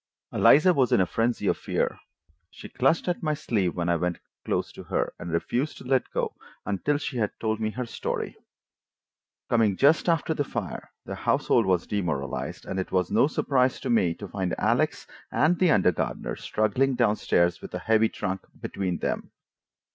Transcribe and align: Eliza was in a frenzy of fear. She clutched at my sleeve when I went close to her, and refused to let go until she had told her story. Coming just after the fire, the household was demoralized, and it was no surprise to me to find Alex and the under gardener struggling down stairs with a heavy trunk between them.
Eliza 0.33 0.73
was 0.73 0.91
in 0.91 0.99
a 0.99 1.05
frenzy 1.05 1.45
of 1.45 1.59
fear. 1.59 1.99
She 2.49 2.67
clutched 2.69 3.07
at 3.07 3.21
my 3.21 3.35
sleeve 3.35 3.75
when 3.75 3.87
I 3.87 3.97
went 3.97 4.17
close 4.43 4.71
to 4.71 4.81
her, 4.85 5.13
and 5.19 5.31
refused 5.31 5.77
to 5.77 5.83
let 5.83 6.09
go 6.09 6.33
until 6.65 6.97
she 6.97 7.17
had 7.17 7.39
told 7.39 7.59
her 7.59 7.85
story. 7.85 8.35
Coming 9.47 9.77
just 9.77 10.09
after 10.09 10.33
the 10.33 10.43
fire, 10.43 10.91
the 11.05 11.13
household 11.13 11.67
was 11.67 11.85
demoralized, 11.85 12.65
and 12.65 12.79
it 12.79 12.91
was 12.91 13.11
no 13.11 13.27
surprise 13.27 13.79
to 13.81 13.91
me 13.91 14.15
to 14.15 14.27
find 14.27 14.55
Alex 14.57 15.05
and 15.31 15.59
the 15.59 15.69
under 15.69 15.91
gardener 15.91 16.35
struggling 16.35 16.95
down 16.95 17.15
stairs 17.15 17.61
with 17.61 17.71
a 17.75 17.77
heavy 17.77 18.09
trunk 18.09 18.41
between 18.59 18.97
them. 18.97 19.29